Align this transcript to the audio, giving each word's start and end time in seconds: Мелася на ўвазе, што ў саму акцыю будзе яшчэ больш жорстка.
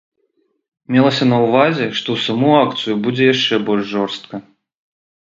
Мелася 0.93 1.25
на 1.33 1.37
ўвазе, 1.43 1.85
што 1.99 2.07
ў 2.13 2.17
саму 2.27 2.49
акцыю 2.61 2.95
будзе 3.03 3.27
яшчэ 3.33 3.59
больш 3.67 3.85
жорстка. 3.91 4.35